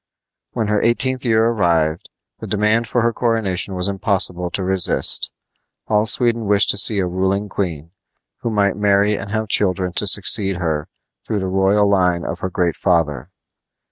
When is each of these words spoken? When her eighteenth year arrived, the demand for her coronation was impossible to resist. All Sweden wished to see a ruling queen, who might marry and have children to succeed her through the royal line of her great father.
When 0.53 0.67
her 0.67 0.81
eighteenth 0.81 1.23
year 1.25 1.45
arrived, 1.45 2.09
the 2.39 2.47
demand 2.47 2.87
for 2.87 3.03
her 3.03 3.13
coronation 3.13 3.75
was 3.75 3.87
impossible 3.87 4.49
to 4.49 4.63
resist. 4.63 5.29
All 5.89 6.07
Sweden 6.07 6.47
wished 6.47 6.71
to 6.71 6.77
see 6.79 6.97
a 6.97 7.05
ruling 7.05 7.47
queen, 7.49 7.91
who 8.39 8.49
might 8.49 8.75
marry 8.75 9.15
and 9.15 9.29
have 9.29 9.47
children 9.47 9.93
to 9.97 10.07
succeed 10.07 10.55
her 10.55 10.87
through 11.23 11.37
the 11.37 11.47
royal 11.47 11.87
line 11.87 12.25
of 12.25 12.39
her 12.39 12.49
great 12.49 12.77
father. 12.77 13.29